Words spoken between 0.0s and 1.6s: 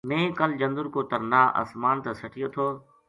میں کل جندر کو ترنا